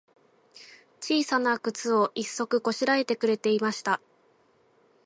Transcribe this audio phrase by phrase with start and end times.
[0.99, 4.01] ちいさなくつを、一足こしらえてくれていました。